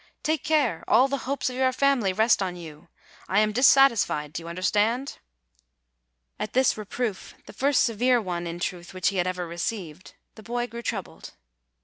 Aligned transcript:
Take 0.23 0.43
care; 0.43 0.83
all 0.87 1.07
the 1.07 1.17
hopes 1.29 1.47
of 1.51 1.55
your 1.55 1.71
family 1.71 2.11
rest 2.11 2.41
on 2.41 2.55
you. 2.55 2.87
I 3.29 3.39
am 3.39 3.51
dissatisfied; 3.51 4.33
do 4.33 4.41
you 4.41 4.47
under 4.47 4.63
stand?" 4.63 5.19
At 6.39 6.53
this 6.53 6.75
reproof, 6.75 7.35
the 7.45 7.53
first 7.53 7.83
severe 7.83 8.19
one, 8.19 8.47
in 8.47 8.59
truth, 8.59 8.95
which 8.95 9.09
he 9.09 9.17
had 9.17 9.27
ever 9.27 9.45
received, 9.45 10.15
the 10.33 10.41
boy 10.41 10.65
grew 10.65 10.81
troubled. 10.81 11.33